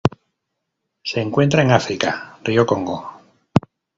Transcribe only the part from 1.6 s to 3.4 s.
en África: rio Congo.